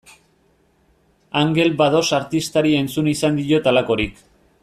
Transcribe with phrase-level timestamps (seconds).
[1.41, 4.21] Angel Bados artistari entzun izan diot halakorik.